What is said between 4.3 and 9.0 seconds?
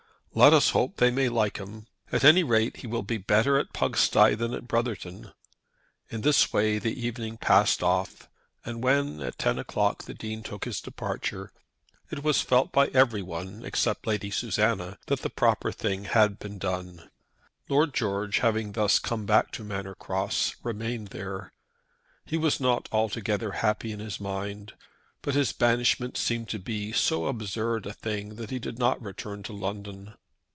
than at Brotherton." In this way the evening passed off; and